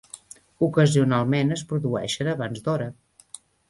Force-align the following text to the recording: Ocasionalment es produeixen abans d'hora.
Ocasionalment 0.67 1.59
es 1.59 1.65
produeixen 1.75 2.35
abans 2.35 2.69
d'hora. 2.69 2.93